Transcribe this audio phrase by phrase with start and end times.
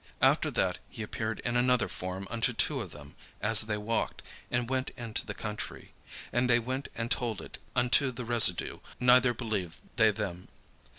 [0.23, 4.67] After that he appeared in another form unto two of them, as they walked, and
[4.67, 5.93] went into the country.
[6.33, 10.47] And they went and told it unto the residue: neither believed they them.